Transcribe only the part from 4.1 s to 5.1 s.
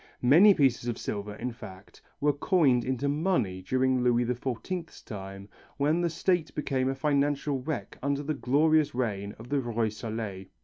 XIV's